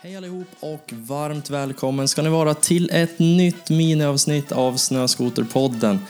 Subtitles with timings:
[0.00, 6.00] Hej allihop och varmt välkommen ska ni vara till ett nytt miniavsnitt av Snöskoterpodden.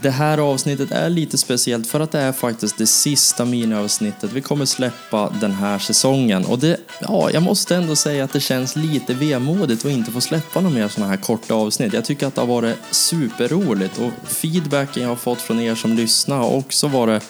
[0.00, 4.40] Det här avsnittet är lite speciellt för att det är faktiskt det sista miniavsnittet vi
[4.40, 6.44] kommer släppa den här säsongen.
[6.44, 10.20] Och det, ja, jag måste ändå säga att det känns lite vemodigt att inte få
[10.20, 11.92] släppa några mer sådana här korta avsnitt.
[11.92, 15.94] Jag tycker att det har varit superroligt och feedbacken jag har fått från er som
[15.94, 17.22] lyssnar har också varit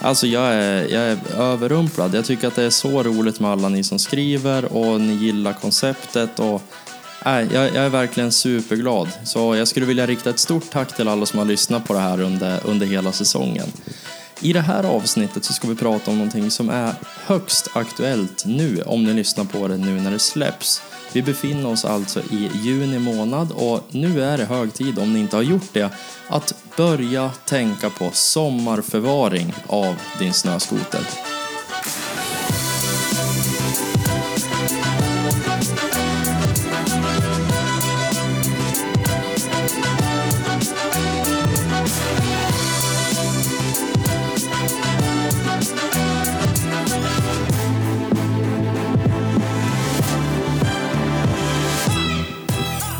[0.00, 2.14] Alltså jag är, jag är överrumplad.
[2.14, 5.52] Jag tycker att det är så roligt med alla ni som skriver och ni gillar
[5.52, 6.38] konceptet.
[6.38, 6.62] Och,
[7.24, 9.08] nej, jag, jag är verkligen superglad.
[9.24, 12.00] Så jag skulle vilja rikta ett stort tack till alla som har lyssnat på det
[12.00, 13.72] här under, under hela säsongen.
[14.40, 16.94] I det här avsnittet så ska vi prata om någonting som är
[17.26, 20.82] högst aktuellt nu, om ni lyssnar på det nu när det släpps.
[21.12, 25.20] Vi befinner oss alltså i juni månad och nu är det hög tid, om ni
[25.20, 25.90] inte har gjort det,
[26.28, 31.00] att börja tänka på sommarförvaring av din snöskoter.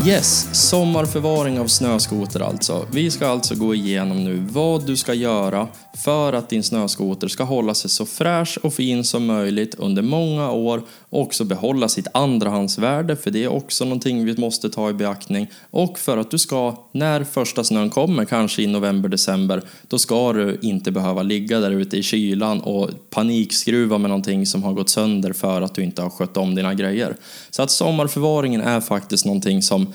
[0.09, 2.87] Yes, sommarförvaring av snöskoter alltså.
[2.93, 5.69] Vi ska alltså gå igenom nu vad du ska göra
[6.05, 10.51] för att din snöskoter ska hålla sig så fräsch och fin som möjligt under många
[10.51, 14.93] år och också behålla sitt andrahandsvärde för det är också någonting vi måste ta i
[14.93, 19.99] beaktning och för att du ska, när första snön kommer, kanske i november, december, då
[19.99, 24.73] ska du inte behöva ligga där ute i kylan och panikskruva med någonting som har
[24.73, 27.17] gått sönder för att du inte har skött om dina grejer.
[27.51, 29.93] Så att sommarförvaringen är faktiskt någonting som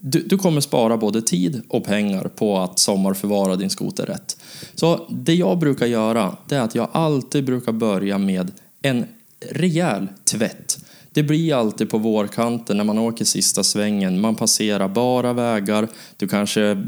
[0.00, 4.36] du, du, kommer spara både tid och pengar på att sommarförvara din skoter rätt.
[4.74, 9.04] Så det jag brukar göra, det är att jag alltid brukar börja med en
[9.50, 10.78] rejäl tvätt.
[11.16, 14.20] Det blir alltid på vårkanten när man åker sista svängen.
[14.20, 15.88] Man passerar bara vägar.
[16.16, 16.84] Du kanske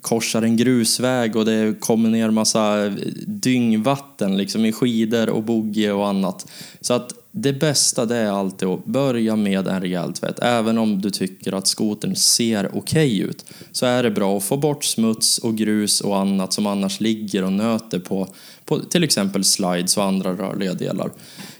[0.00, 2.88] korsar en grusväg och det kommer ner massa
[3.26, 6.46] dyngvatten liksom i skidor och boggie och annat.
[6.80, 10.38] Så att det bästa det är alltid att börja med en rejäl tvätt.
[10.42, 14.44] Även om du tycker att skotern ser okej okay ut så är det bra att
[14.44, 18.28] få bort smuts och grus och annat som annars ligger och nöter på,
[18.64, 21.10] på till exempel slides och andra rörliga delar.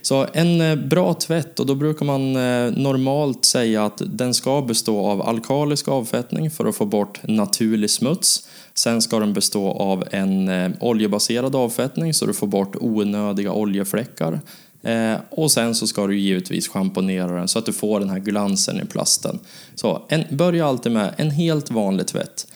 [0.01, 4.61] Så en eh, bra tvätt och då brukar man eh, normalt säga att den ska
[4.61, 8.47] bestå av alkalisk avfettning för att få bort naturlig smuts.
[8.73, 14.39] Sen ska den bestå av en eh, oljebaserad avfettning så du får bort onödiga oljefläckar.
[14.83, 18.19] Eh, och sen så ska du givetvis schamponera den så att du får den här
[18.19, 19.39] glansen i plasten.
[19.75, 22.47] Så en, börja alltid med en helt vanlig tvätt.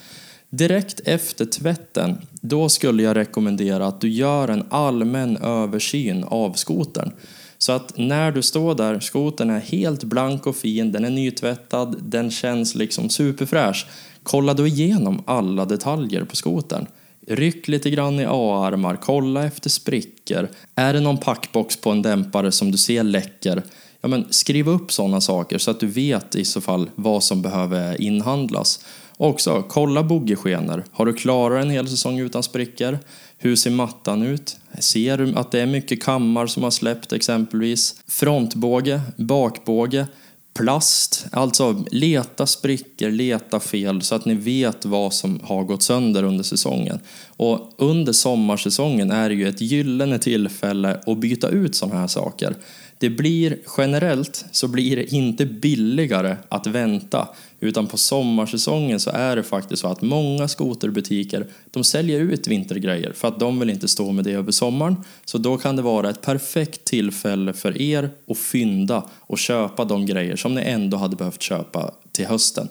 [0.49, 7.11] Direkt efter tvätten, då skulle jag rekommendera att du gör en allmän översyn av skotern.
[7.57, 11.95] Så att när du står där, skotern är helt blank och fin, den är nytvättad,
[12.01, 13.87] den känns liksom superfräsch.
[14.23, 16.87] Kolla då igenom alla detaljer på skotern.
[17.27, 20.49] Ryck lite grann i A-armar, kolla efter sprickor.
[20.75, 23.63] Är det någon packbox på en dämpare som du ser läcker?
[24.01, 27.41] Ja, men skriv upp sådana saker så att du vet i så fall vad som
[27.41, 28.85] behöver inhandlas.
[29.17, 30.83] Och också, kolla boggiskenor.
[30.91, 32.99] Har du klarat en hel säsong utan sprickor?
[33.37, 34.57] Hur ser mattan ut?
[34.79, 38.01] Ser du att det är mycket kammar som har släppt exempelvis?
[38.07, 40.07] Frontbåge, bakbåge
[40.55, 41.25] plast.
[41.31, 46.43] Alltså leta sprickor, leta fel så att ni vet vad som har gått sönder under
[46.43, 46.99] säsongen.
[47.37, 52.55] Och under sommarsäsongen är det ju ett gyllene tillfälle att byta ut sådana här saker.
[52.97, 57.27] Det blir generellt så blir det inte billigare att vänta
[57.59, 63.13] utan på sommarsäsongen så är det faktiskt så att många skoterbutiker de säljer ut vintergrejer
[63.13, 64.95] för att de vill inte stå med det över sommaren.
[65.25, 70.05] Så då kan det vara ett perfekt tillfälle för er att fynda och köpa de
[70.05, 72.67] grejer som ni ändå hade behövt köpa till hösten.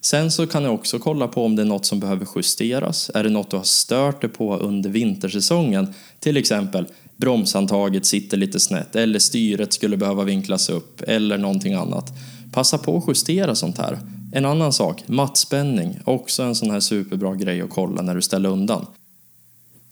[0.00, 3.10] Sen så kan ni också kolla på om det är något som behöver justeras.
[3.14, 5.94] Är det något du har stört dig på under vintersäsongen?
[6.20, 6.86] Till exempel
[7.16, 12.12] bromshandtaget sitter lite snett eller styret skulle behöva vinklas upp eller någonting annat.
[12.52, 13.98] Passa på att justera sånt här.
[14.32, 18.48] En annan sak, mattspänning, också en sån här superbra grej att kolla när du ställer
[18.48, 18.86] undan.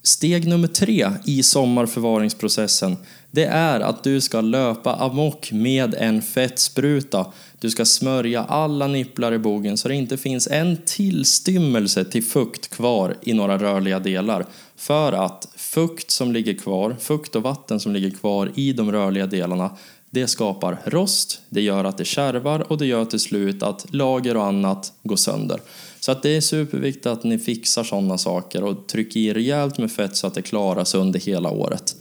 [0.04, 2.96] Steg nummer tre i sommarförvaringsprocessen
[3.30, 7.26] det är att du ska löpa amok med en fettspruta.
[7.60, 12.68] Du ska smörja alla nipplar i bogen så det inte finns en tillstymmelse till fukt
[12.68, 14.46] kvar i några rörliga delar.
[14.76, 19.26] För att fukt som ligger kvar, fukt och vatten som ligger kvar i de rörliga
[19.26, 19.70] delarna
[20.10, 24.36] det skapar rost, det gör att det kärvar och det gör till slut att lager
[24.36, 25.60] och annat går sönder.
[26.00, 29.92] Så att det är superviktigt att ni fixar sådana saker och trycker i rejält med
[29.92, 31.96] fett så att det klarar sig under hela året.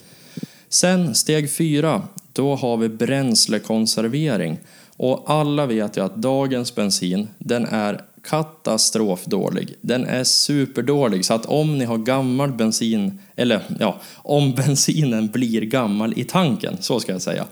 [0.70, 2.02] Sen steg fyra,
[2.34, 4.58] då har vi bränslekonservering.
[4.98, 9.76] Och alla vet ju att dagens bensin, den är katastrofdålig.
[9.82, 15.62] Den är superdålig så att om ni har gammal bensin, eller ja, om bensinen blir
[15.62, 17.46] gammal i tanken, så ska jag säga.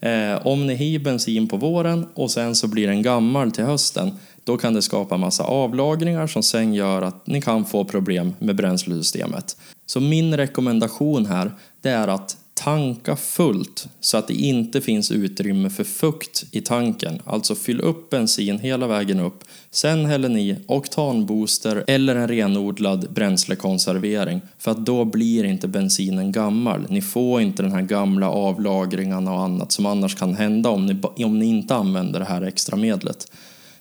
[0.00, 4.12] Eh, om ni har bensin på våren och sen så blir den gammal till hösten,
[4.44, 8.56] då kan det skapa massa avlagringar som sen gör att ni kan få problem med
[8.56, 9.56] bränslesystemet.
[9.86, 12.36] Så min rekommendation här, det är att
[12.66, 17.22] tanka fullt så att det inte finns utrymme för fukt i tanken.
[17.24, 19.44] Alltså fyll upp bensin hela vägen upp.
[19.70, 26.86] Sen häller ni oktanbooster eller en renodlad bränslekonservering för att då blir inte bensinen gammal.
[26.88, 31.24] Ni får inte den här gamla avlagringarna och annat som annars kan hända om ni,
[31.24, 33.26] om ni inte använder det här extra medlet.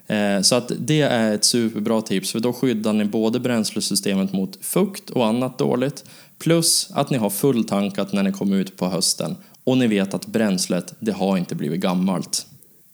[0.08, 4.66] Eh, så att det är ett superbra tips för då skyddar ni både bränslesystemet mot
[4.66, 6.06] fukt och annat dåligt
[6.40, 10.28] plus att ni har fulltankat när ni kommer ut på hösten och ni vet att
[10.28, 12.48] bränslet, det har inte blivit gammalt.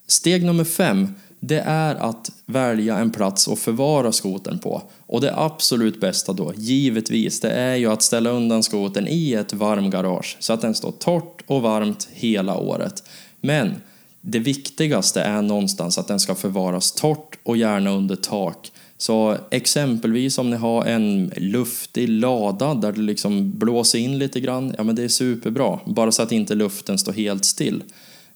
[0.07, 4.81] Steg nummer fem, det är att välja en plats att förvara skoten på.
[5.05, 9.53] Och det absolut bästa då, givetvis, det är ju att ställa undan skoten i ett
[9.53, 13.03] varmgarage så att den står torrt och varmt hela året.
[13.41, 13.75] Men
[14.21, 18.71] det viktigaste är någonstans att den ska förvaras torrt och gärna under tak.
[18.97, 24.75] Så exempelvis om ni har en luftig lada där det liksom blåser in lite grann,
[24.77, 25.79] ja men det är superbra.
[25.85, 27.83] Bara så att inte luften står helt still.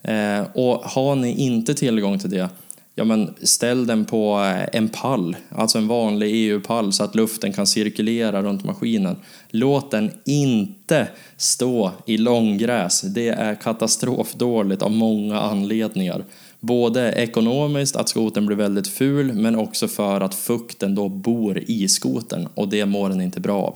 [0.02, 2.50] Eh, och har ni inte tillgång till det,
[2.96, 7.54] ja men ställ den på eh, en pall, alltså en vanlig EU-pall så att luften
[7.54, 9.16] kan cirkulera runt maskinen.
[9.50, 11.08] Låt den inte
[11.38, 13.02] stå i långgräs.
[13.02, 16.24] Det är katastrofdåligt av många anledningar.
[16.60, 21.88] Både ekonomiskt, att skoten blir väldigt ful, men också för att fukten då bor i
[21.88, 23.76] skoten och det mår den inte bra av.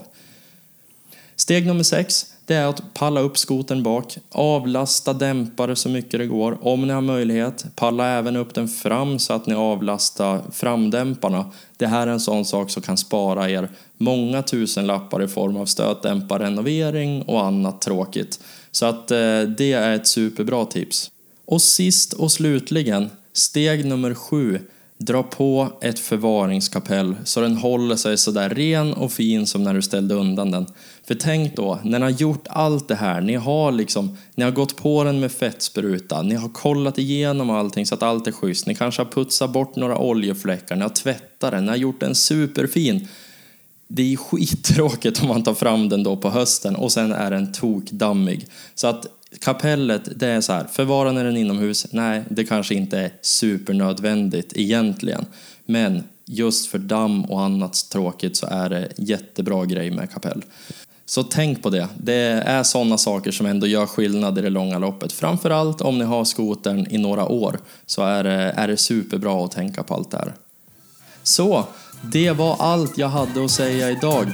[1.36, 6.26] Steg nummer sex, det är att palla upp skoten bak, avlasta dämpare så mycket det
[6.26, 6.58] går.
[6.60, 11.50] Om ni har möjlighet, palla även upp den fram så att ni avlastar framdämparna.
[11.76, 13.68] Det här är en sån sak som kan spara er
[13.98, 18.40] många tusen lappar i form av stötdämparrenovering och annat tråkigt.
[18.70, 21.10] Så att eh, det är ett superbra tips.
[21.44, 24.58] Och sist och slutligen, steg nummer sju.
[25.02, 29.82] Dra på ett förvaringskapell så den håller sig sådär ren och fin som när du
[29.82, 30.66] ställde undan den.
[31.04, 34.50] För tänk då, när ni har gjort allt det här, ni har liksom, ni har
[34.50, 38.66] gått på den med fettspruta, ni har kollat igenom allting så att allt är schysst,
[38.66, 42.14] ni kanske har putsat bort några oljefläckar, ni har tvättat den, ni har gjort den
[42.14, 43.08] superfin.
[43.88, 47.52] Det är skittråkigt om man tar fram den då på hösten och sen är den
[47.52, 48.46] tokdammig.
[48.74, 49.06] Så att
[49.38, 51.86] kapellet, det är så här, förvara den inomhus?
[51.92, 55.24] Nej, det kanske inte är supernödvändigt egentligen.
[55.66, 60.44] Men just för damm och annat tråkigt så är det jättebra grej med kapell.
[61.06, 61.88] Så tänk på det.
[61.96, 65.12] Det är sådana saker som ändå gör skillnad i det långa loppet.
[65.12, 69.52] Framförallt om ni har skotern i några år så är det, är det superbra att
[69.52, 70.34] tänka på allt det här.
[71.22, 71.64] Så,
[72.02, 74.26] det var allt jag hade att säga idag.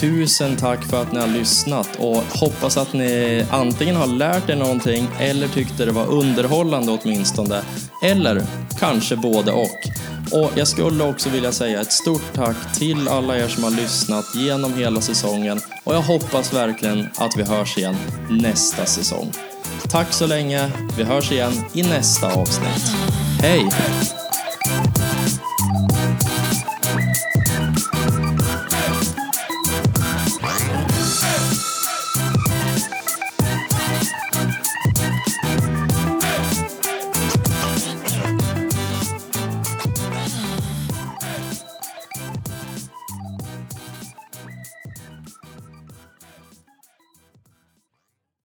[0.00, 4.56] Tusen tack för att ni har lyssnat och hoppas att ni antingen har lärt er
[4.56, 7.62] någonting eller tyckte det var underhållande åtminstone.
[8.02, 8.46] Eller
[8.78, 9.78] kanske både och.
[10.32, 14.24] Och jag skulle också vilja säga ett stort tack till alla er som har lyssnat
[14.34, 17.96] genom hela säsongen och jag hoppas verkligen att vi hörs igen
[18.30, 19.32] nästa säsong.
[19.90, 22.92] Tack så länge, vi hörs igen i nästa avsnitt.
[23.40, 23.68] Hej!